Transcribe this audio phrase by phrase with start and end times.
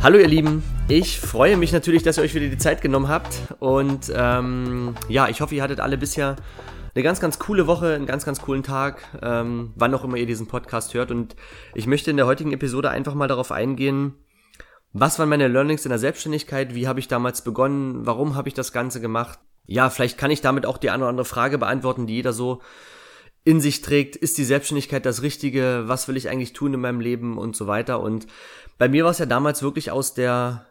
[0.00, 3.42] Hallo ihr Lieben, ich freue mich natürlich, dass ihr euch wieder die Zeit genommen habt.
[3.58, 6.36] Und ähm, ja, ich hoffe, ihr hattet alle bisher
[6.94, 10.26] eine ganz, ganz coole Woche, einen ganz, ganz coolen Tag, ähm, wann auch immer ihr
[10.26, 11.10] diesen Podcast hört.
[11.10, 11.34] Und
[11.74, 14.14] ich möchte in der heutigen Episode einfach mal darauf eingehen,
[14.92, 18.54] was waren meine Learnings in der Selbstständigkeit, wie habe ich damals begonnen, warum habe ich
[18.54, 19.40] das Ganze gemacht.
[19.66, 22.62] Ja, vielleicht kann ich damit auch die eine oder andere Frage beantworten, die jeder so
[23.44, 27.00] in sich trägt, ist die Selbstständigkeit das Richtige, was will ich eigentlich tun in meinem
[27.00, 27.38] Leben?
[27.38, 28.00] Und so weiter.
[28.00, 28.26] Und
[28.78, 30.66] bei mir war es ja damals wirklich aus der,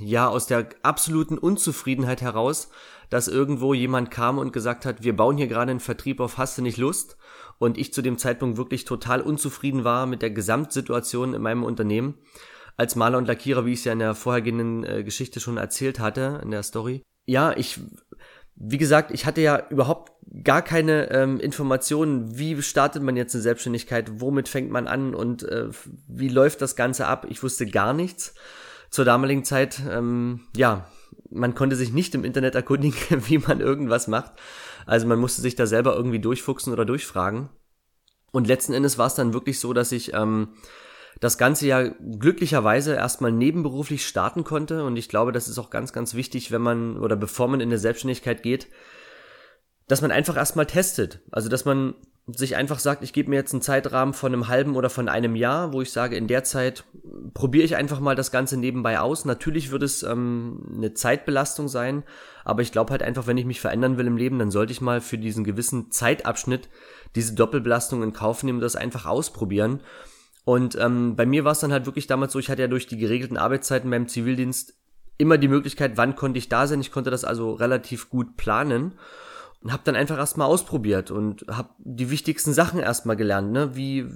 [0.00, 2.70] ja, aus der absoluten Unzufriedenheit heraus,
[3.10, 6.58] dass irgendwo jemand kam und gesagt hat, wir bauen hier gerade einen Vertrieb auf, hast
[6.58, 7.16] du nicht Lust?
[7.58, 12.18] Und ich zu dem Zeitpunkt wirklich total unzufrieden war mit der Gesamtsituation in meinem Unternehmen.
[12.76, 15.98] Als Maler und Lackierer, wie ich es ja in der vorhergehenden äh, Geschichte schon erzählt
[15.98, 17.02] hatte, in der Story.
[17.24, 17.80] Ja, ich,
[18.56, 20.12] wie gesagt, ich hatte ja überhaupt
[20.42, 25.42] gar keine ähm, Informationen, wie startet man jetzt eine Selbstständigkeit, womit fängt man an und
[25.44, 25.68] äh,
[26.08, 27.26] wie läuft das Ganze ab.
[27.28, 28.34] Ich wusste gar nichts
[28.90, 29.80] zur damaligen Zeit.
[29.88, 30.88] Ähm, ja,
[31.30, 32.98] man konnte sich nicht im Internet erkundigen,
[33.28, 34.32] wie man irgendwas macht.
[34.86, 37.50] Also man musste sich da selber irgendwie durchfuchsen oder durchfragen.
[38.32, 40.48] Und letzten Endes war es dann wirklich so, dass ich ähm,
[41.20, 44.84] das Ganze ja glücklicherweise erstmal nebenberuflich starten konnte.
[44.84, 47.70] Und ich glaube, das ist auch ganz, ganz wichtig, wenn man oder bevor man in
[47.70, 48.68] der Selbstständigkeit geht,
[49.88, 51.20] dass man einfach erstmal testet.
[51.30, 51.94] Also dass man
[52.26, 55.36] sich einfach sagt, ich gebe mir jetzt einen Zeitrahmen von einem halben oder von einem
[55.36, 56.84] Jahr, wo ich sage, in der Zeit
[57.34, 59.24] probiere ich einfach mal das Ganze nebenbei aus.
[59.24, 62.02] Natürlich wird es ähm, eine Zeitbelastung sein,
[62.44, 64.80] aber ich glaube halt einfach, wenn ich mich verändern will im Leben, dann sollte ich
[64.80, 66.68] mal für diesen gewissen Zeitabschnitt
[67.14, 69.80] diese Doppelbelastung in Kauf nehmen, das einfach ausprobieren.
[70.46, 72.86] Und ähm, bei mir war es dann halt wirklich damals so, ich hatte ja durch
[72.86, 74.74] die geregelten Arbeitszeiten beim Zivildienst
[75.18, 76.80] immer die Möglichkeit, wann konnte ich da sein.
[76.80, 78.92] Ich konnte das also relativ gut planen
[79.60, 83.74] und habe dann einfach erstmal ausprobiert und habe die wichtigsten Sachen erstmal gelernt, ne?
[83.74, 84.06] Wie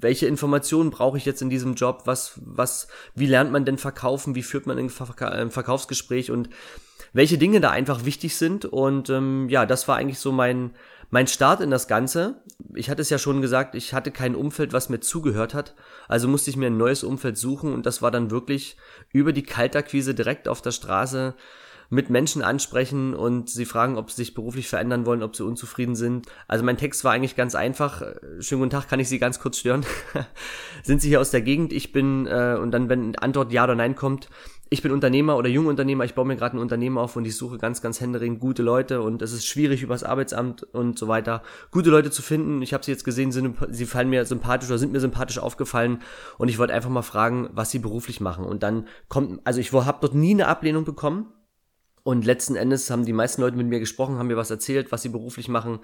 [0.00, 2.04] welche Informationen brauche ich jetzt in diesem Job?
[2.06, 4.34] Was was wie lernt man denn verkaufen?
[4.34, 6.48] Wie führt man ein, Verkaufsgespräch und
[7.12, 10.70] welche Dinge da einfach wichtig sind und ähm, ja, das war eigentlich so mein
[11.10, 12.42] mein Start in das Ganze.
[12.74, 15.74] Ich hatte es ja schon gesagt, ich hatte kein Umfeld, was mir zugehört hat.
[16.06, 18.76] Also musste ich mir ein neues Umfeld suchen und das war dann wirklich
[19.12, 21.34] über die Kaltakquise direkt auf der Straße
[21.90, 25.96] mit Menschen ansprechen und sie fragen, ob sie sich beruflich verändern wollen, ob sie unzufrieden
[25.96, 26.26] sind.
[26.46, 28.02] Also mein Text war eigentlich ganz einfach.
[28.40, 29.86] Schönen guten Tag, kann ich Sie ganz kurz stören?
[30.82, 31.72] sind Sie hier aus der Gegend?
[31.72, 34.28] Ich bin, äh, und dann, wenn Antwort Ja oder Nein kommt,
[34.70, 37.58] ich bin Unternehmer oder Jungunternehmer, ich baue mir gerade ein Unternehmen auf und ich suche
[37.58, 41.90] ganz, ganz händeringend gute Leute und es ist schwierig übers Arbeitsamt und so weiter, gute
[41.90, 42.60] Leute zu finden.
[42.62, 46.02] Ich habe sie jetzt gesehen, sind, sie fallen mir sympathisch oder sind mir sympathisch aufgefallen
[46.36, 48.44] und ich wollte einfach mal fragen, was sie beruflich machen.
[48.44, 51.32] Und dann kommt, also ich habe dort nie eine Ablehnung bekommen.
[52.04, 55.02] Und letzten Endes haben die meisten Leute mit mir gesprochen, haben mir was erzählt, was
[55.02, 55.80] sie beruflich machen.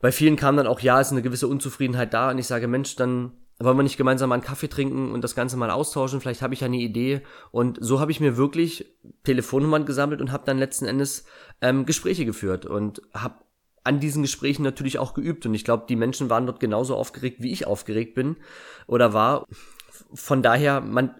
[0.00, 2.30] Bei vielen kam dann auch, ja, ist eine gewisse Unzufriedenheit da.
[2.30, 3.32] Und ich sage, Mensch, dann
[3.64, 6.20] wollen wir nicht gemeinsam mal einen Kaffee trinken und das Ganze mal austauschen.
[6.20, 7.22] Vielleicht habe ich ja eine Idee.
[7.50, 8.86] Und so habe ich mir wirklich
[9.24, 11.26] Telefonnummern gesammelt und habe dann letzten Endes
[11.60, 13.34] ähm, Gespräche geführt und habe
[13.84, 15.44] an diesen Gesprächen natürlich auch geübt.
[15.46, 18.36] Und ich glaube, die Menschen waren dort genauso aufgeregt, wie ich aufgeregt bin
[18.86, 19.46] oder war.
[20.14, 21.14] Von daher, man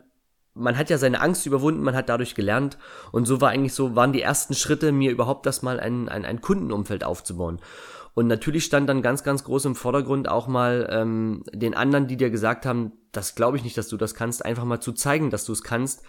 [0.54, 2.76] man hat ja seine Angst überwunden, man hat dadurch gelernt
[3.12, 6.24] und so war eigentlich so, waren die ersten Schritte, mir überhaupt das mal ein, ein,
[6.24, 7.60] ein Kundenumfeld aufzubauen.
[8.14, 12.16] Und natürlich stand dann ganz, ganz groß im Vordergrund auch mal ähm, den anderen, die
[12.16, 15.30] dir gesagt haben, das glaube ich nicht, dass du das kannst, einfach mal zu zeigen,
[15.30, 16.02] dass du es kannst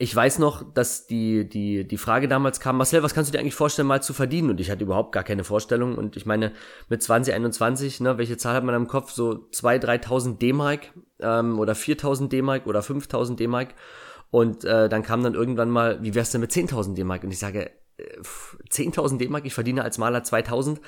[0.00, 3.40] ich weiß noch, dass die, die, die Frage damals kam, Marcel, was kannst du dir
[3.40, 4.50] eigentlich vorstellen, mal zu verdienen?
[4.50, 5.96] Und ich hatte überhaupt gar keine Vorstellung.
[5.98, 6.52] Und ich meine,
[6.88, 9.10] mit 2021, ne, welche Zahl hat man im Kopf?
[9.10, 13.74] So 2.000, 3.000 D-Mark ähm, oder 4.000 D-Mark oder 5.000 D-Mark.
[14.30, 17.24] Und äh, dann kam dann irgendwann mal, wie wär's denn mit 10.000 D-Mark?
[17.24, 17.70] Und ich sage,
[18.70, 20.78] 10.000 D-Mark, ich verdiene als Maler 2.000.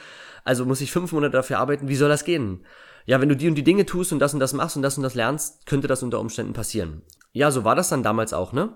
[0.45, 1.89] Also muss ich fünf Monate dafür arbeiten.
[1.89, 2.65] Wie soll das gehen?
[3.07, 4.97] Ja, wenn du die und die Dinge tust und das und das machst und das
[4.97, 7.03] und das lernst, könnte das unter Umständen passieren.
[7.33, 8.75] Ja, so war das dann damals auch, ne?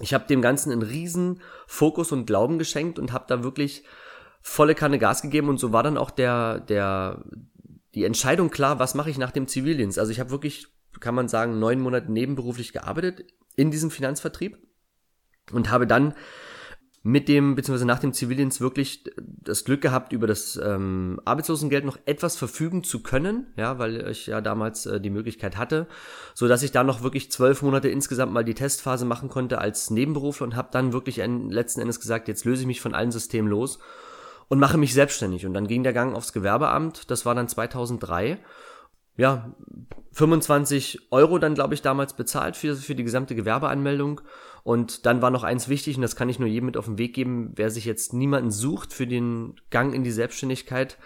[0.00, 3.84] ich habe dem Ganzen einen riesen Fokus und Glauben geschenkt und habe da wirklich
[4.40, 7.22] volle Kanne Gas gegeben und so war dann auch der der
[7.94, 9.98] die Entscheidung klar, was mache ich nach dem Zivildienst.
[9.98, 10.68] Also ich habe wirklich,
[11.00, 13.24] kann man sagen, neun Monate nebenberuflich gearbeitet
[13.56, 14.58] in diesem Finanzvertrieb
[15.52, 16.14] und habe dann
[17.02, 21.98] mit dem, beziehungsweise nach dem Zivildienst wirklich das Glück gehabt, über das ähm, Arbeitslosengeld noch
[22.04, 25.86] etwas verfügen zu können, ja, weil ich ja damals äh, die Möglichkeit hatte,
[26.34, 29.88] so dass ich da noch wirklich zwölf Monate insgesamt mal die Testphase machen konnte als
[29.88, 33.12] Nebenberufler und habe dann wirklich ein, letzten Endes gesagt, jetzt löse ich mich von allen
[33.12, 33.78] Systemen los
[34.48, 35.46] und mache mich selbstständig.
[35.46, 38.38] Und dann ging der Gang aufs Gewerbeamt, das war dann 2003
[39.20, 39.50] ja,
[40.12, 44.22] 25 Euro dann, glaube ich, damals bezahlt für, für die gesamte Gewerbeanmeldung.
[44.62, 46.98] Und dann war noch eins wichtig, und das kann ich nur jedem mit auf den
[46.98, 50.98] Weg geben, wer sich jetzt niemanden sucht für den Gang in die Selbstständigkeit.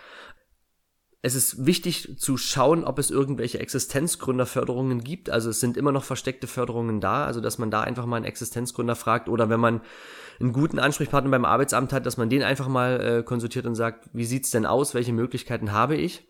[1.23, 5.31] Es ist wichtig zu schauen, ob es irgendwelche Existenzgründerförderungen gibt.
[5.31, 8.27] Also es sind immer noch versteckte Förderungen da, also dass man da einfach mal einen
[8.27, 9.81] Existenzgründer fragt oder wenn man
[10.39, 14.11] einen guten Ansprechpartner beim Arbeitsamt hat, dass man den einfach mal äh, konsultiert und sagt,
[14.13, 16.27] wie sieht's denn aus, welche Möglichkeiten habe ich?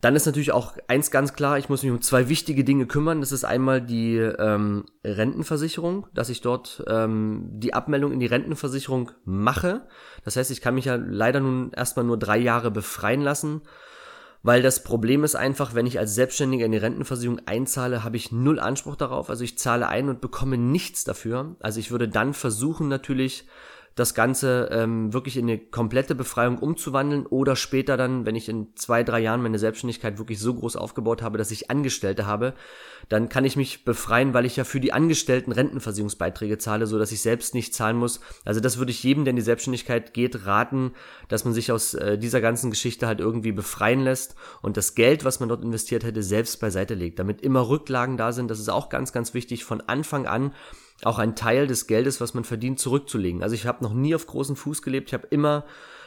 [0.00, 3.20] Dann ist natürlich auch eins ganz klar, ich muss mich um zwei wichtige Dinge kümmern.
[3.20, 9.10] Das ist einmal die ähm, Rentenversicherung, dass ich dort ähm, die Abmeldung in die Rentenversicherung
[9.24, 9.88] mache.
[10.24, 13.62] Das heißt, ich kann mich ja leider nun erstmal nur drei Jahre befreien lassen,
[14.44, 18.30] weil das Problem ist einfach, wenn ich als Selbstständiger in die Rentenversicherung einzahle, habe ich
[18.30, 19.30] null Anspruch darauf.
[19.30, 21.56] Also ich zahle ein und bekomme nichts dafür.
[21.58, 23.48] Also ich würde dann versuchen natürlich
[23.94, 28.68] das Ganze ähm, wirklich in eine komplette Befreiung umzuwandeln oder später dann, wenn ich in
[28.76, 32.54] zwei, drei Jahren meine Selbstständigkeit wirklich so groß aufgebaut habe, dass ich Angestellte habe,
[33.08, 37.10] dann kann ich mich befreien, weil ich ja für die Angestellten Rentenversicherungsbeiträge zahle, so dass
[37.10, 38.20] ich selbst nicht zahlen muss.
[38.44, 40.92] Also das würde ich jedem, der in die Selbstständigkeit geht, raten,
[41.28, 45.24] dass man sich aus äh, dieser ganzen Geschichte halt irgendwie befreien lässt und das Geld,
[45.24, 48.48] was man dort investiert hätte, selbst beiseite legt, damit immer Rücklagen da sind.
[48.48, 50.52] Das ist auch ganz, ganz wichtig von Anfang an
[51.04, 53.42] auch einen Teil des Geldes, was man verdient, zurückzulegen.
[53.42, 55.08] Also ich habe noch nie auf großen Fuß gelebt.
[55.08, 55.64] Ich habe immer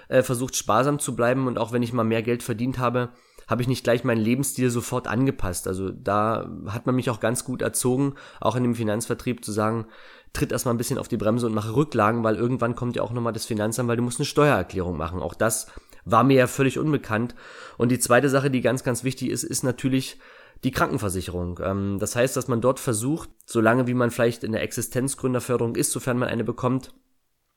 [0.09, 3.09] äh, versucht, sparsam zu bleiben und auch wenn ich mal mehr Geld verdient habe,
[3.47, 5.67] habe ich nicht gleich meinen Lebensstil sofort angepasst.
[5.67, 9.87] Also da hat man mich auch ganz gut erzogen, auch in dem Finanzvertrieb zu sagen,
[10.33, 13.11] tritt erstmal ein bisschen auf die Bremse und mache Rücklagen, weil irgendwann kommt ja auch
[13.11, 15.21] nochmal das Finanzamt, weil du musst eine Steuererklärung machen.
[15.21, 15.67] Auch das
[16.05, 17.35] war mir ja völlig unbekannt.
[17.77, 20.19] Und die zweite Sache, die ganz, ganz wichtig ist, ist natürlich,
[20.63, 21.59] die Krankenversicherung.
[21.63, 25.91] Ähm, das heißt, dass man dort versucht, solange wie man vielleicht in der Existenzgründerförderung ist,
[25.91, 26.93] sofern man eine bekommt,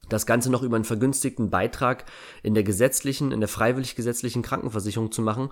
[0.08, 2.04] das Ganze noch über einen vergünstigten Beitrag
[2.42, 5.50] in der gesetzlichen, in der freiwillig gesetzlichen Krankenversicherung zu machen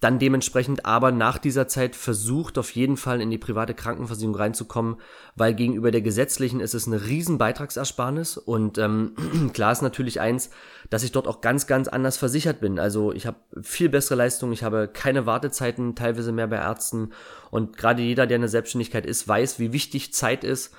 [0.00, 4.96] dann dementsprechend aber nach dieser Zeit versucht, auf jeden Fall in die private Krankenversicherung reinzukommen,
[5.36, 9.14] weil gegenüber der gesetzlichen ist es eine riesen Beitragsersparnis und ähm,
[9.52, 10.50] klar ist natürlich eins,
[10.88, 12.78] dass ich dort auch ganz, ganz anders versichert bin.
[12.78, 17.10] Also ich habe viel bessere Leistungen, ich habe keine Wartezeiten, teilweise mehr bei Ärzten
[17.50, 20.74] und gerade jeder, der in der Selbstständigkeit ist, weiß, wie wichtig Zeit ist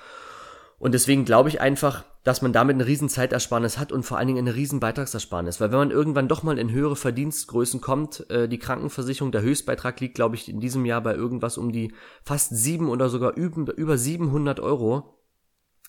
[0.82, 4.26] und deswegen glaube ich einfach, dass man damit eine riesen Zeitersparnis hat und vor allen
[4.26, 5.60] Dingen eine riesen Beitragsersparnis.
[5.60, 10.00] Weil wenn man irgendwann doch mal in höhere Verdienstgrößen kommt, äh, die Krankenversicherung, der Höchstbeitrag
[10.00, 11.94] liegt, glaube ich, in diesem Jahr bei irgendwas um die
[12.24, 15.20] fast sieben oder sogar über, über 700 Euro.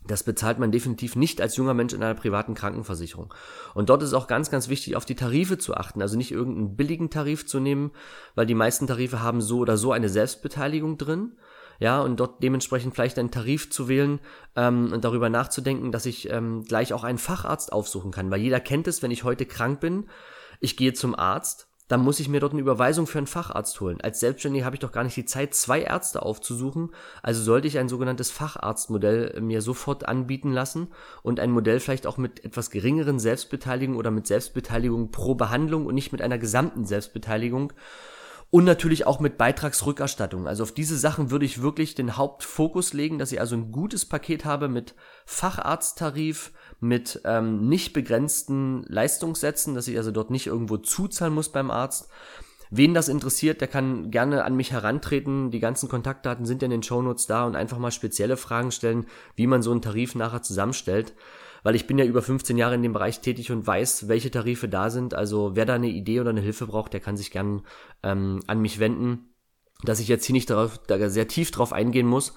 [0.06, 3.34] Das bezahlt man definitiv nicht als junger Mensch in einer privaten Krankenversicherung.
[3.74, 6.04] Und dort ist auch ganz, ganz wichtig, auf die Tarife zu achten.
[6.04, 7.90] Also nicht irgendeinen billigen Tarif zu nehmen,
[8.36, 11.32] weil die meisten Tarife haben so oder so eine Selbstbeteiligung drin
[11.80, 14.20] ja, und dort dementsprechend vielleicht einen Tarif zu wählen
[14.56, 18.60] ähm, und darüber nachzudenken, dass ich ähm, gleich auch einen Facharzt aufsuchen kann, weil jeder
[18.60, 20.08] kennt es, wenn ich heute krank bin,
[20.60, 24.00] ich gehe zum Arzt, dann muss ich mir dort eine Überweisung für einen Facharzt holen.
[24.02, 26.92] Als Selbstständiger habe ich doch gar nicht die Zeit, zwei Ärzte aufzusuchen,
[27.22, 30.88] also sollte ich ein sogenanntes Facharztmodell mir sofort anbieten lassen
[31.22, 35.96] und ein Modell vielleicht auch mit etwas geringeren Selbstbeteiligung oder mit Selbstbeteiligung pro Behandlung und
[35.96, 37.74] nicht mit einer gesamten Selbstbeteiligung
[38.54, 40.48] und natürlich auch mit Beitragsrückerstattung.
[40.48, 44.06] Also auf diese Sachen würde ich wirklich den Hauptfokus legen, dass ich also ein gutes
[44.06, 44.94] Paket habe mit
[45.26, 51.72] Facharzttarif, mit ähm, nicht begrenzten Leistungssätzen, dass ich also dort nicht irgendwo zuzahlen muss beim
[51.72, 52.12] Arzt.
[52.70, 55.50] Wen das interessiert, der kann gerne an mich herantreten.
[55.50, 59.08] Die ganzen Kontaktdaten sind ja in den Shownotes da und einfach mal spezielle Fragen stellen,
[59.36, 61.16] wie man so einen Tarif nachher zusammenstellt
[61.64, 64.68] weil ich bin ja über 15 Jahre in dem Bereich tätig und weiß, welche Tarife
[64.68, 65.14] da sind.
[65.14, 67.64] Also wer da eine Idee oder eine Hilfe braucht, der kann sich gern
[68.04, 69.34] ähm, an mich wenden,
[69.84, 72.36] dass ich jetzt hier nicht darauf, da sehr tief drauf eingehen muss.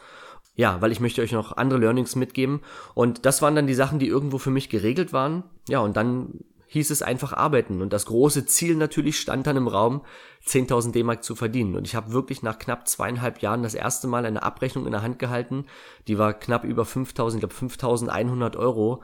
[0.54, 2.60] Ja, weil ich möchte euch noch andere Learnings mitgeben.
[2.94, 5.44] Und das waren dann die Sachen, die irgendwo für mich geregelt waren.
[5.68, 7.82] Ja, und dann hieß es einfach arbeiten.
[7.82, 10.02] Und das große Ziel natürlich stand dann im Raum,
[10.46, 11.76] 10.000 D-Mark zu verdienen.
[11.76, 15.02] Und ich habe wirklich nach knapp zweieinhalb Jahren das erste Mal eine Abrechnung in der
[15.02, 15.66] Hand gehalten.
[16.08, 19.02] Die war knapp über 5.000, ich glaube 5.100 Euro.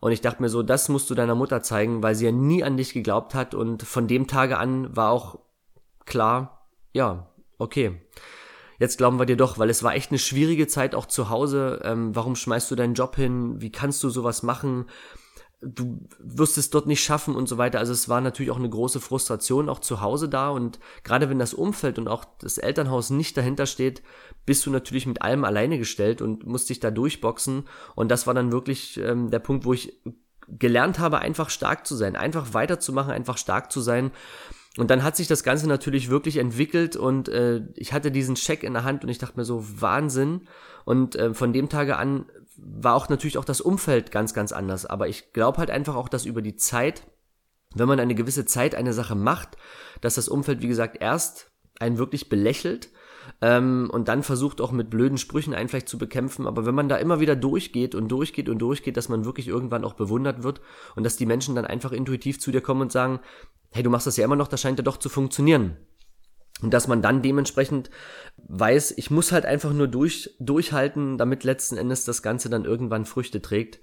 [0.00, 2.64] Und ich dachte mir so, das musst du deiner Mutter zeigen, weil sie ja nie
[2.64, 3.54] an dich geglaubt hat.
[3.54, 5.38] Und von dem Tage an war auch
[6.06, 8.00] klar, ja, okay.
[8.78, 11.82] Jetzt glauben wir dir doch, weil es war echt eine schwierige Zeit auch zu Hause.
[11.84, 13.60] Ähm, warum schmeißt du deinen Job hin?
[13.60, 14.86] Wie kannst du sowas machen?
[15.62, 17.78] Du wirst es dort nicht schaffen und so weiter.
[17.78, 21.38] Also es war natürlich auch eine große Frustration auch zu Hause da und gerade wenn
[21.38, 24.02] das Umfeld und auch das Elternhaus nicht dahinter steht,
[24.46, 27.64] bist du natürlich mit allem alleine gestellt und musst dich da durchboxen
[27.94, 30.00] und das war dann wirklich ähm, der Punkt, wo ich
[30.48, 34.10] gelernt habe, einfach stark zu sein, einfach weiterzumachen, einfach stark zu sein.
[34.78, 38.62] Und dann hat sich das Ganze natürlich wirklich entwickelt und äh, ich hatte diesen Scheck
[38.62, 40.48] in der Hand und ich dachte mir so, Wahnsinn.
[40.84, 42.26] Und äh, von dem Tage an
[42.62, 44.86] war auch natürlich auch das Umfeld ganz, ganz anders.
[44.86, 47.06] Aber ich glaube halt einfach auch, dass über die Zeit,
[47.74, 49.56] wenn man eine gewisse Zeit eine Sache macht,
[50.00, 52.90] dass das Umfeld, wie gesagt, erst einen wirklich belächelt
[53.40, 56.46] ähm, und dann versucht auch mit blöden Sprüchen einen vielleicht zu bekämpfen.
[56.46, 59.84] Aber wenn man da immer wieder durchgeht und durchgeht und durchgeht, dass man wirklich irgendwann
[59.84, 60.60] auch bewundert wird
[60.96, 63.20] und dass die Menschen dann einfach intuitiv zu dir kommen und sagen,
[63.70, 65.76] hey, du machst das ja immer noch, das scheint ja doch zu funktionieren.
[66.62, 67.90] Und dass man dann dementsprechend
[68.36, 73.04] weiß, ich muss halt einfach nur durch, durchhalten, damit letzten Endes das Ganze dann irgendwann
[73.04, 73.80] Früchte trägt.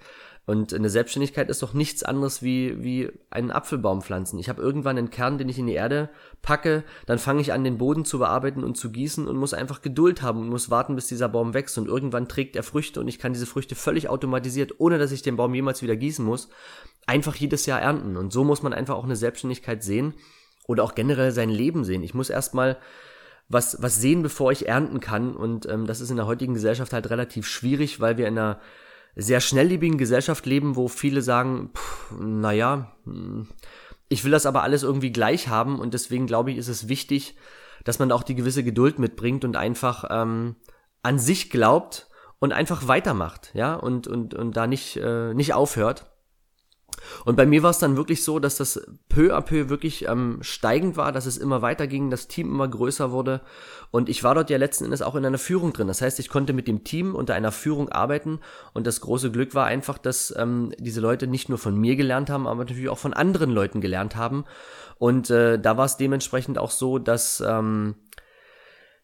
[0.48, 4.40] Und eine Selbstständigkeit ist doch nichts anderes wie, wie einen Apfelbaum pflanzen.
[4.40, 6.10] Ich habe irgendwann einen Kern, den ich in die Erde
[6.42, 9.82] packe, dann fange ich an, den Boden zu bearbeiten und zu gießen und muss einfach
[9.82, 11.78] Geduld haben und muss warten, bis dieser Baum wächst.
[11.78, 15.22] Und irgendwann trägt er Früchte und ich kann diese Früchte völlig automatisiert, ohne dass ich
[15.22, 16.48] den Baum jemals wieder gießen muss,
[17.08, 18.16] einfach jedes Jahr ernten.
[18.16, 20.14] Und so muss man einfach auch eine Selbstständigkeit sehen
[20.68, 22.04] oder auch generell sein Leben sehen.
[22.04, 22.78] Ich muss erstmal
[23.50, 25.36] was, was sehen, bevor ich ernten kann.
[25.36, 28.60] Und ähm, das ist in der heutigen Gesellschaft halt relativ schwierig, weil wir in einer
[29.16, 33.48] sehr schnelllebigen Gesellschaft leben, wo viele sagen, pff, naja, hm,
[34.10, 37.36] ich will das aber alles irgendwie gleich haben und deswegen glaube ich, ist es wichtig,
[37.84, 40.56] dass man auch die gewisse Geduld mitbringt und einfach ähm,
[41.04, 42.08] an sich glaubt
[42.40, 46.06] und einfach weitermacht, ja, und, und, und da nicht, äh, nicht aufhört.
[47.26, 50.40] Und bei mir war es dann wirklich so, dass das peu à peu wirklich ähm,
[50.42, 53.42] steigend war, dass es immer weiter ging, das Team immer größer wurde.
[53.92, 55.88] Und ich war dort ja letzten Endes auch in einer Führung drin.
[55.88, 58.40] Das heißt, ich konnte mit dem Team unter einer Führung arbeiten.
[58.74, 62.30] Und das große Glück war einfach, dass ähm, diese Leute nicht nur von mir gelernt
[62.30, 64.46] haben, aber natürlich auch von anderen Leuten gelernt haben.
[64.98, 67.96] Und äh, da war es dementsprechend auch so, dass ähm,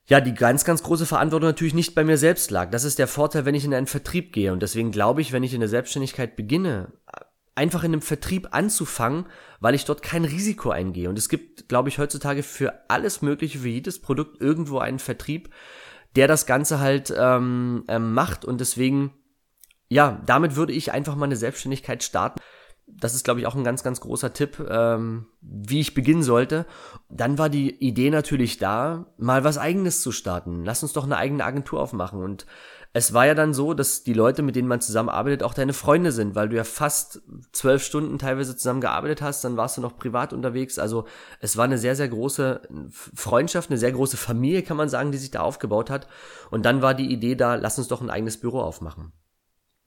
[0.05, 2.71] ja, die ganz, ganz große Verantwortung natürlich nicht bei mir selbst lag.
[2.71, 4.51] Das ist der Vorteil, wenn ich in einen Vertrieb gehe.
[4.51, 6.91] Und deswegen glaube ich, wenn ich in der Selbstständigkeit beginne,
[7.55, 9.25] einfach in einem Vertrieb anzufangen,
[9.59, 11.09] weil ich dort kein Risiko eingehe.
[11.09, 15.49] Und es gibt, glaube ich, heutzutage für alles Mögliche, für jedes Produkt irgendwo einen Vertrieb,
[16.15, 18.45] der das Ganze halt ähm, ähm, macht.
[18.45, 19.13] Und deswegen,
[19.87, 22.39] ja, damit würde ich einfach mal eine Selbstständigkeit starten.
[22.85, 26.65] Das ist, glaube ich, auch ein ganz, ganz großer Tipp, ähm, wie ich beginnen sollte.
[27.09, 30.65] Dann war die Idee natürlich da, mal was eigenes zu starten.
[30.65, 32.21] Lass uns doch eine eigene Agentur aufmachen.
[32.21, 32.45] Und
[32.95, 36.11] es war ja dann so, dass die Leute, mit denen man zusammenarbeitet, auch deine Freunde
[36.11, 39.97] sind, weil du ja fast zwölf Stunden teilweise zusammen gearbeitet hast, dann warst du noch
[39.97, 40.77] privat unterwegs.
[40.77, 41.05] Also
[41.39, 42.61] es war eine sehr, sehr große
[43.15, 46.07] Freundschaft, eine sehr große Familie, kann man sagen, die sich da aufgebaut hat.
[46.51, 49.11] Und dann war die Idee da, lass uns doch ein eigenes Büro aufmachen.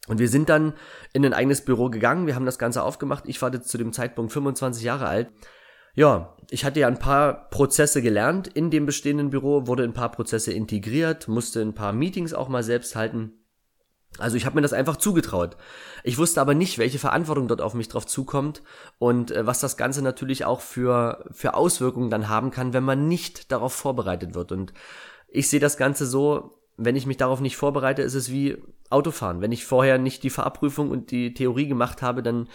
[0.08, 0.72] Und wir sind dann
[1.12, 3.24] in ein eigenes Büro gegangen, wir haben das Ganze aufgemacht.
[3.26, 5.30] Ich war zu dem Zeitpunkt 25 Jahre alt
[5.96, 10.12] ja, ich hatte ja ein paar Prozesse gelernt in dem bestehenden Büro, wurde ein paar
[10.12, 13.32] Prozesse integriert, musste ein paar Meetings auch mal selbst halten.
[14.18, 15.56] Also ich habe mir das einfach zugetraut.
[16.04, 18.62] Ich wusste aber nicht, welche Verantwortung dort auf mich drauf zukommt
[18.98, 23.08] und äh, was das Ganze natürlich auch für, für Auswirkungen dann haben kann, wenn man
[23.08, 24.52] nicht darauf vorbereitet wird.
[24.52, 24.72] Und
[25.28, 28.56] ich sehe das Ganze so, wenn ich mich darauf nicht vorbereite, ist es wie
[28.90, 29.40] Autofahren.
[29.40, 32.48] Wenn ich vorher nicht die Fahrprüfung und die Theorie gemacht habe, dann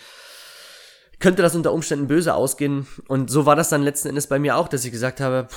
[1.22, 2.88] könnte das unter Umständen böse ausgehen.
[3.08, 5.48] Und so war das dann letzten Endes bei mir auch, dass ich gesagt habe,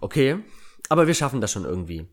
[0.00, 0.38] okay,
[0.88, 2.08] aber wir schaffen das schon irgendwie.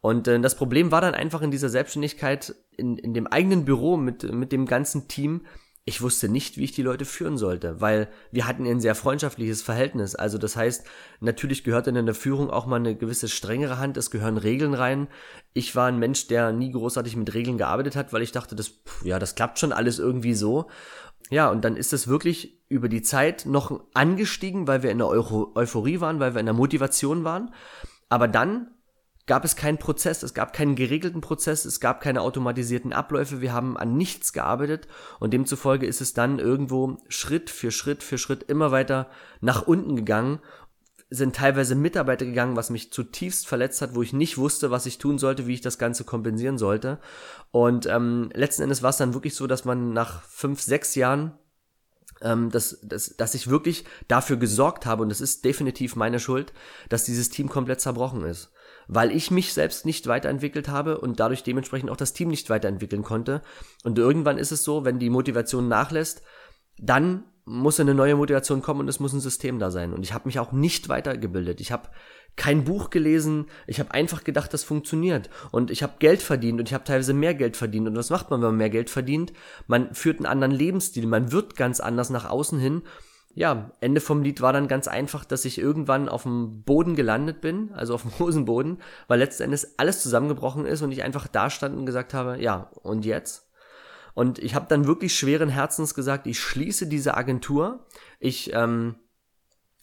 [0.00, 3.96] Und äh, das Problem war dann einfach in dieser Selbstständigkeit, in, in dem eigenen Büro
[3.96, 5.42] mit, mit dem ganzen Team,
[5.88, 9.62] ich wusste nicht, wie ich die Leute führen sollte, weil wir hatten ein sehr freundschaftliches
[9.62, 10.16] Verhältnis.
[10.16, 10.84] Also das heißt,
[11.20, 15.06] natürlich gehört in der Führung auch mal eine gewisse strengere Hand, es gehören Regeln rein.
[15.52, 18.72] Ich war ein Mensch, der nie großartig mit Regeln gearbeitet hat, weil ich dachte, das,
[19.04, 20.68] ja, das klappt schon alles irgendwie so.
[21.30, 25.08] Ja, und dann ist es wirklich über die Zeit noch angestiegen, weil wir in der
[25.08, 27.52] Euro Euphorie waren, weil wir in der Motivation waren.
[28.08, 28.68] Aber dann
[29.26, 33.52] gab es keinen Prozess, es gab keinen geregelten Prozess, es gab keine automatisierten Abläufe, wir
[33.52, 34.86] haben an nichts gearbeitet
[35.18, 39.96] und demzufolge ist es dann irgendwo Schritt für Schritt für Schritt immer weiter nach unten
[39.96, 40.38] gegangen
[41.08, 44.98] sind teilweise Mitarbeiter gegangen, was mich zutiefst verletzt hat, wo ich nicht wusste, was ich
[44.98, 46.98] tun sollte, wie ich das Ganze kompensieren sollte.
[47.52, 51.38] Und ähm, letzten Endes war es dann wirklich so, dass man nach fünf, sechs Jahren
[52.22, 56.52] ähm, dass, dass, dass ich wirklich dafür gesorgt habe, und das ist definitiv meine Schuld,
[56.88, 58.52] dass dieses Team komplett zerbrochen ist.
[58.88, 63.02] Weil ich mich selbst nicht weiterentwickelt habe und dadurch dementsprechend auch das Team nicht weiterentwickeln
[63.02, 63.42] konnte.
[63.84, 66.22] Und irgendwann ist es so, wenn die Motivation nachlässt,
[66.78, 69.92] dann muss eine neue Motivation kommen und es muss ein System da sein.
[69.92, 71.60] Und ich habe mich auch nicht weitergebildet.
[71.60, 71.88] Ich habe
[72.34, 73.46] kein Buch gelesen.
[73.68, 75.30] Ich habe einfach gedacht, das funktioniert.
[75.52, 77.86] Und ich habe Geld verdient und ich habe teilweise mehr Geld verdient.
[77.86, 79.32] Und was macht man, wenn man mehr Geld verdient?
[79.68, 81.06] Man führt einen anderen Lebensstil.
[81.06, 82.82] Man wird ganz anders nach außen hin.
[83.32, 87.40] Ja, Ende vom Lied war dann ganz einfach, dass ich irgendwann auf dem Boden gelandet
[87.42, 91.48] bin, also auf dem Hosenboden, weil letzten Endes alles zusammengebrochen ist und ich einfach da
[91.48, 93.45] stand und gesagt habe, ja, und jetzt?
[94.16, 97.84] Und ich habe dann wirklich schweren Herzens gesagt, ich schließe diese Agentur.
[98.18, 98.94] Ich ähm,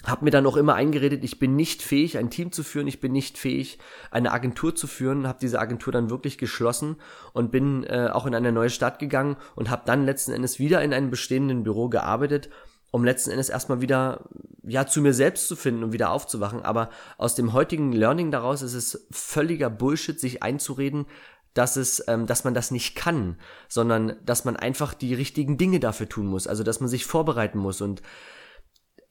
[0.04, 3.00] habe mir dann auch immer eingeredet, ich bin nicht fähig, ein Team zu führen, ich
[3.00, 3.78] bin nicht fähig,
[4.10, 6.96] eine Agentur zu führen, habe diese Agentur dann wirklich geschlossen
[7.34, 10.82] und bin äh, auch in eine neue Stadt gegangen und habe dann letzten Endes wieder
[10.82, 12.50] in einem bestehenden Büro gearbeitet,
[12.90, 14.30] um letzten Endes erstmal wieder
[14.63, 16.63] ja zu mir selbst zu finden und wieder aufzuwachen.
[16.63, 21.06] Aber aus dem heutigen Learning daraus ist es völliger Bullshit, sich einzureden,
[21.53, 25.79] dass es, ähm, dass man das nicht kann, sondern dass man einfach die richtigen Dinge
[25.79, 28.01] dafür tun muss, also dass man sich vorbereiten muss und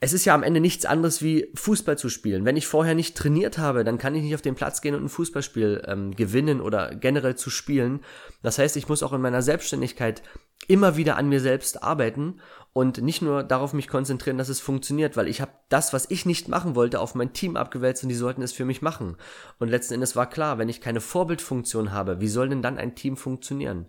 [0.05, 2.45] es ist ja am Ende nichts anderes wie Fußball zu spielen.
[2.45, 5.05] Wenn ich vorher nicht trainiert habe, dann kann ich nicht auf den Platz gehen und
[5.05, 8.01] ein Fußballspiel ähm, gewinnen oder generell zu spielen.
[8.43, 10.25] Das heißt, ich muss auch in meiner Selbstständigkeit
[10.67, 12.41] immer wieder an mir selbst arbeiten
[12.73, 16.25] und nicht nur darauf mich konzentrieren, dass es funktioniert, weil ich habe das, was ich
[16.25, 19.17] nicht machen wollte, auf mein Team abgewälzt und die sollten es für mich machen.
[19.59, 22.95] Und letzten Endes war klar, wenn ich keine Vorbildfunktion habe, wie soll denn dann ein
[22.95, 23.87] Team funktionieren?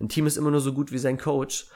[0.00, 1.68] Ein Team ist immer nur so gut wie sein Coach.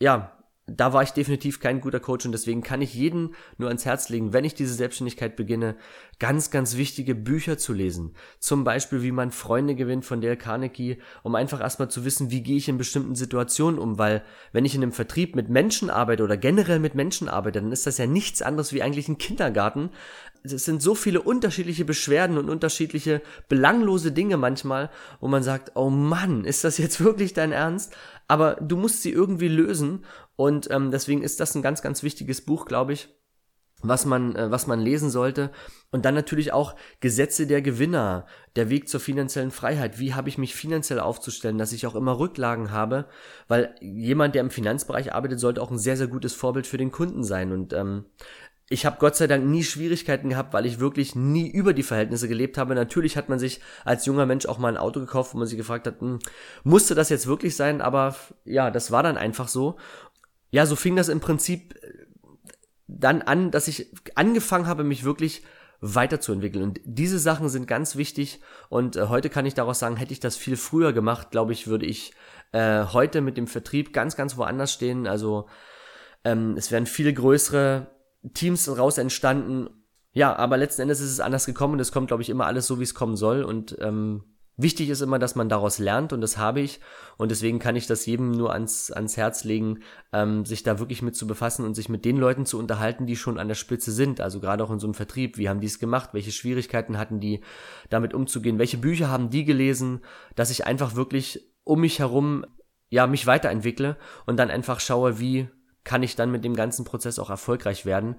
[0.00, 3.84] Ja, da war ich definitiv kein guter Coach und deswegen kann ich jeden nur ans
[3.84, 5.74] Herz legen, wenn ich diese Selbstständigkeit beginne,
[6.20, 8.14] ganz, ganz wichtige Bücher zu lesen.
[8.38, 12.44] Zum Beispiel, wie man Freunde gewinnt von Dale Carnegie, um einfach erstmal zu wissen, wie
[12.44, 16.22] gehe ich in bestimmten Situationen um, weil wenn ich in einem Vertrieb mit Menschen arbeite
[16.22, 19.90] oder generell mit Menschen arbeite, dann ist das ja nichts anderes wie eigentlich ein Kindergarten.
[20.44, 24.90] Es sind so viele unterschiedliche Beschwerden und unterschiedliche belanglose Dinge manchmal,
[25.20, 27.96] wo man sagt, oh Mann, ist das jetzt wirklich dein Ernst?
[28.32, 32.40] Aber du musst sie irgendwie lösen und ähm, deswegen ist das ein ganz, ganz wichtiges
[32.40, 33.10] Buch, glaube ich,
[33.82, 35.50] was man, äh, was man lesen sollte.
[35.90, 38.24] Und dann natürlich auch Gesetze der Gewinner,
[38.56, 39.98] der Weg zur finanziellen Freiheit.
[39.98, 43.04] Wie habe ich mich finanziell aufzustellen, dass ich auch immer Rücklagen habe?
[43.48, 46.90] Weil jemand, der im Finanzbereich arbeitet, sollte auch ein sehr, sehr gutes Vorbild für den
[46.90, 47.52] Kunden sein.
[47.52, 48.06] Und ähm,
[48.72, 52.28] ich habe Gott sei Dank nie Schwierigkeiten gehabt, weil ich wirklich nie über die Verhältnisse
[52.28, 52.74] gelebt habe.
[52.74, 55.56] Natürlich hat man sich als junger Mensch auch mal ein Auto gekauft, wo man sich
[55.56, 56.18] gefragt hat, hm,
[56.64, 57.80] musste das jetzt wirklich sein?
[57.80, 59.76] Aber ja, das war dann einfach so
[60.52, 62.06] ja, so fing das im Prinzip äh,
[62.86, 65.42] dann an, dass ich angefangen habe, mich wirklich
[65.80, 66.62] weiterzuentwickeln.
[66.62, 68.40] Und diese Sachen sind ganz wichtig.
[68.68, 71.66] Und äh, heute kann ich daraus sagen, hätte ich das viel früher gemacht, glaube ich,
[71.66, 72.12] würde ich
[72.52, 75.08] äh, heute mit dem Vertrieb ganz, ganz woanders stehen.
[75.08, 75.48] Also
[76.22, 77.90] ähm, es wären viel größere
[78.34, 79.68] Teams raus entstanden.
[80.12, 81.74] Ja, aber letzten Endes ist es anders gekommen.
[81.74, 83.42] Und es kommt, glaube ich, immer alles so, wie es kommen soll.
[83.42, 84.24] Und ähm,
[84.58, 86.12] Wichtig ist immer, dass man daraus lernt.
[86.12, 86.80] Und das habe ich.
[87.16, 89.80] Und deswegen kann ich das jedem nur ans, ans Herz legen,
[90.12, 93.16] ähm, sich da wirklich mit zu befassen und sich mit den Leuten zu unterhalten, die
[93.16, 95.66] schon an der Spitze sind, also gerade auch in so einem Vertrieb, wie haben die
[95.66, 97.40] es gemacht, welche Schwierigkeiten hatten die,
[97.88, 100.00] damit umzugehen, welche Bücher haben die gelesen,
[100.36, 102.44] dass ich einfach wirklich um mich herum,
[102.90, 105.48] ja, mich weiterentwickle und dann einfach schaue, wie
[105.84, 108.16] kann ich dann mit dem ganzen Prozess auch erfolgreich werden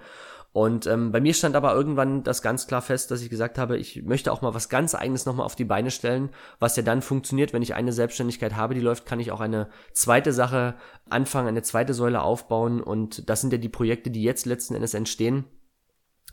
[0.54, 3.76] und ähm, bei mir stand aber irgendwann das ganz klar fest, dass ich gesagt habe,
[3.80, 7.02] ich möchte auch mal was ganz eigenes nochmal auf die Beine stellen, was ja dann
[7.02, 10.76] funktioniert, wenn ich eine Selbstständigkeit habe, die läuft, kann ich auch eine zweite Sache
[11.10, 14.94] anfangen, eine zweite Säule aufbauen und das sind ja die Projekte, die jetzt letzten Endes
[14.94, 15.46] entstehen.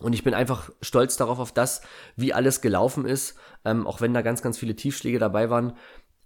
[0.00, 1.80] Und ich bin einfach stolz darauf, auf das,
[2.14, 5.76] wie alles gelaufen ist, ähm, auch wenn da ganz, ganz viele Tiefschläge dabei waren.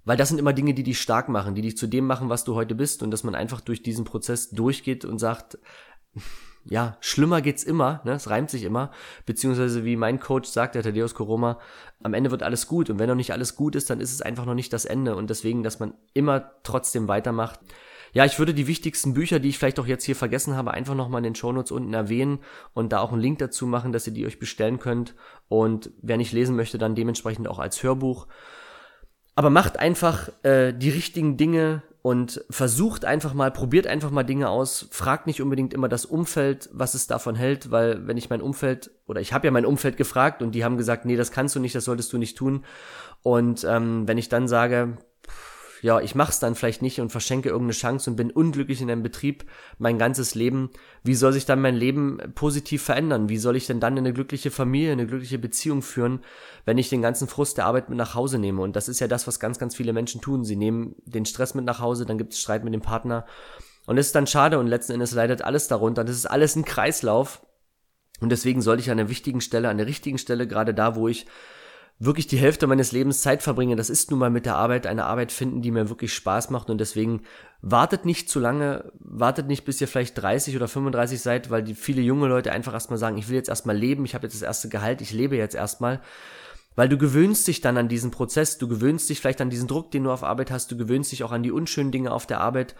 [0.04, 2.44] Weil das sind immer Dinge, die dich stark machen, die dich zu dem machen, was
[2.44, 5.58] du heute bist und dass man einfach durch diesen Prozess durchgeht und sagt,
[6.66, 8.12] ja, schlimmer geht's immer, ne?
[8.12, 8.90] Es reimt sich immer.
[9.26, 11.58] Beziehungsweise, wie mein Coach sagt, der Thaddeus Koroma,
[12.02, 12.88] am Ende wird alles gut.
[12.88, 15.14] Und wenn noch nicht alles gut ist, dann ist es einfach noch nicht das Ende.
[15.16, 17.60] Und deswegen, dass man immer trotzdem weitermacht.
[18.14, 20.94] Ja, ich würde die wichtigsten Bücher, die ich vielleicht auch jetzt hier vergessen habe, einfach
[20.94, 22.38] nochmal in den Shownotes unten erwähnen
[22.72, 25.14] und da auch einen Link dazu machen, dass ihr die euch bestellen könnt.
[25.48, 28.28] Und wer nicht lesen möchte, dann dementsprechend auch als Hörbuch.
[29.34, 34.50] Aber macht einfach äh, die richtigen Dinge und versucht einfach mal, probiert einfach mal Dinge
[34.50, 38.42] aus, fragt nicht unbedingt immer das Umfeld, was es davon hält, weil wenn ich mein
[38.42, 41.56] Umfeld, oder ich habe ja mein Umfeld gefragt und die haben gesagt, nee, das kannst
[41.56, 42.64] du nicht, das solltest du nicht tun.
[43.22, 44.98] Und ähm, wenn ich dann sage,
[45.84, 49.02] ja, ich mach's dann vielleicht nicht und verschenke irgendeine Chance und bin unglücklich in einem
[49.02, 49.44] Betrieb
[49.76, 50.70] mein ganzes Leben,
[51.02, 53.28] wie soll sich dann mein Leben positiv verändern?
[53.28, 56.20] Wie soll ich denn dann eine glückliche Familie, eine glückliche Beziehung führen,
[56.64, 58.62] wenn ich den ganzen Frust der Arbeit mit nach Hause nehme?
[58.62, 60.42] Und das ist ja das, was ganz, ganz viele Menschen tun.
[60.42, 63.26] Sie nehmen den Stress mit nach Hause, dann gibt es Streit mit dem Partner.
[63.84, 66.02] Und es ist dann schade und letzten Endes leidet alles darunter.
[66.02, 67.44] Das ist alles ein Kreislauf.
[68.20, 71.08] Und deswegen sollte ich an der wichtigen Stelle, an der richtigen Stelle, gerade da, wo
[71.08, 71.26] ich
[71.98, 75.04] wirklich die Hälfte meines Lebens Zeit verbringe, das ist nun mal mit der Arbeit, eine
[75.04, 77.22] Arbeit finden, die mir wirklich Spaß macht und deswegen
[77.62, 81.74] wartet nicht zu lange, wartet nicht bis ihr vielleicht 30 oder 35 seid, weil die
[81.74, 84.42] viele junge Leute einfach erstmal sagen, ich will jetzt erstmal leben, ich habe jetzt das
[84.42, 86.00] erste Gehalt, ich lebe jetzt erstmal.
[86.76, 89.92] Weil du gewöhnst dich dann an diesen Prozess, du gewöhnst dich vielleicht an diesen Druck,
[89.92, 92.40] den du auf Arbeit hast, du gewöhnst dich auch an die unschönen Dinge auf der
[92.40, 92.74] Arbeit.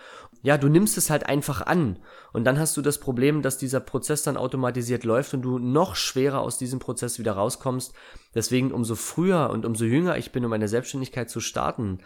[0.44, 1.98] Ja, du nimmst es halt einfach an.
[2.35, 5.96] Und dann hast du das Problem, dass dieser Prozess dann automatisiert läuft und du noch
[5.96, 7.94] schwerer aus diesem Prozess wieder rauskommst.
[8.35, 12.00] Deswegen umso früher und umso jünger ich bin, um meine Selbstständigkeit zu starten,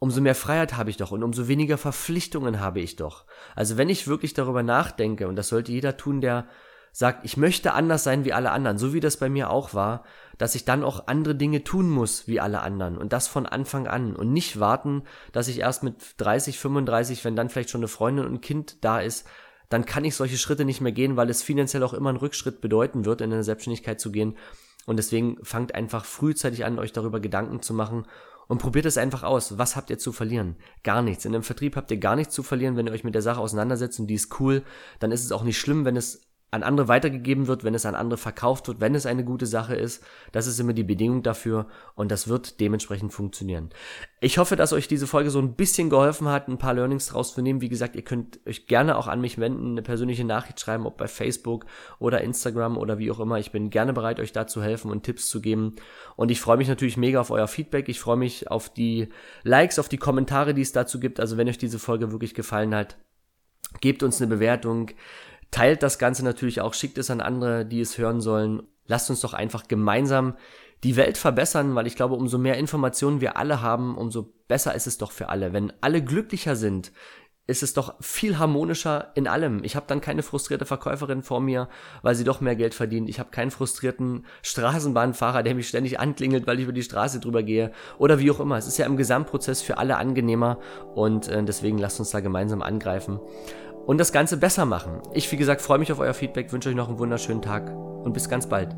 [0.00, 3.24] umso mehr Freiheit habe ich doch und umso weniger Verpflichtungen habe ich doch.
[3.54, 6.48] Also wenn ich wirklich darüber nachdenke, und das sollte jeder tun, der
[6.96, 10.02] sagt, ich möchte anders sein wie alle anderen, so wie das bei mir auch war,
[10.38, 13.86] dass ich dann auch andere Dinge tun muss wie alle anderen und das von Anfang
[13.86, 17.88] an und nicht warten, dass ich erst mit 30, 35, wenn dann vielleicht schon eine
[17.88, 19.26] Freundin und ein Kind da ist,
[19.68, 22.62] dann kann ich solche Schritte nicht mehr gehen, weil es finanziell auch immer einen Rückschritt
[22.62, 24.38] bedeuten wird, in eine Selbstständigkeit zu gehen.
[24.86, 28.06] Und deswegen fangt einfach frühzeitig an, euch darüber Gedanken zu machen
[28.48, 29.58] und probiert es einfach aus.
[29.58, 30.56] Was habt ihr zu verlieren?
[30.82, 31.26] Gar nichts.
[31.26, 33.40] In einem Vertrieb habt ihr gar nichts zu verlieren, wenn ihr euch mit der Sache
[33.40, 34.62] auseinandersetzt und die ist cool.
[34.98, 37.96] Dann ist es auch nicht schlimm, wenn es an andere weitergegeben wird, wenn es an
[37.96, 40.02] andere verkauft wird, wenn es eine gute Sache ist.
[40.30, 43.70] Das ist immer die Bedingung dafür und das wird dementsprechend funktionieren.
[44.20, 47.34] Ich hoffe, dass euch diese Folge so ein bisschen geholfen hat, ein paar Learnings draus
[47.34, 47.60] zu nehmen.
[47.60, 50.96] Wie gesagt, ihr könnt euch gerne auch an mich wenden, eine persönliche Nachricht schreiben, ob
[50.96, 51.66] bei Facebook
[51.98, 53.38] oder Instagram oder wie auch immer.
[53.38, 55.74] Ich bin gerne bereit, euch da zu helfen und Tipps zu geben.
[56.14, 57.88] Und ich freue mich natürlich mega auf euer Feedback.
[57.88, 59.08] Ich freue mich auf die
[59.42, 61.18] Likes, auf die Kommentare, die es dazu gibt.
[61.18, 62.96] Also wenn euch diese Folge wirklich gefallen hat,
[63.80, 64.90] gebt uns eine Bewertung
[65.50, 68.62] Teilt das Ganze natürlich auch, schickt es an andere, die es hören sollen.
[68.86, 70.36] Lasst uns doch einfach gemeinsam
[70.84, 74.86] die Welt verbessern, weil ich glaube, umso mehr Informationen wir alle haben, umso besser ist
[74.86, 75.52] es doch für alle.
[75.52, 76.92] Wenn alle glücklicher sind,
[77.48, 79.62] ist es doch viel harmonischer in allem.
[79.62, 81.68] Ich habe dann keine frustrierte Verkäuferin vor mir,
[82.02, 83.08] weil sie doch mehr Geld verdient.
[83.08, 87.44] Ich habe keinen frustrierten Straßenbahnfahrer, der mich ständig anklingelt, weil ich über die Straße drüber
[87.44, 88.56] gehe oder wie auch immer.
[88.56, 90.58] Es ist ja im Gesamtprozess für alle angenehmer
[90.94, 93.20] und äh, deswegen lasst uns da gemeinsam angreifen
[93.86, 95.00] und das Ganze besser machen.
[95.14, 98.12] Ich, wie gesagt, freue mich auf euer Feedback, wünsche euch noch einen wunderschönen Tag und
[98.12, 98.76] bis ganz bald.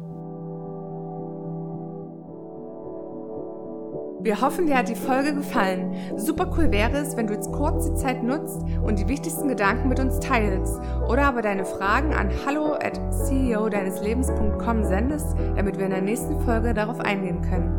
[4.20, 5.94] Wir hoffen, dir hat die Folge gefallen.
[6.16, 9.88] Super cool wäre es, wenn du jetzt kurz die Zeit nutzt und die wichtigsten Gedanken
[9.88, 10.74] mit uns teilst
[11.08, 16.02] oder aber deine Fragen an hallo at ceo deines Lebens.com sendest, damit wir in der
[16.02, 17.72] nächsten Folge darauf eingehen können.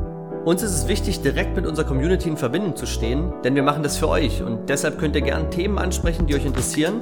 [0.45, 3.83] Uns ist es wichtig, direkt mit unserer Community in Verbindung zu stehen, denn wir machen
[3.83, 7.01] das für euch und deshalb könnt ihr gerne Themen ansprechen, die euch interessieren